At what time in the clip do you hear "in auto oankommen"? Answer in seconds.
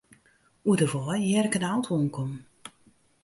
1.57-2.41